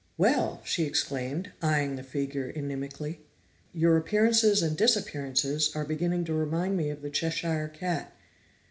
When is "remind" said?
6.33-6.75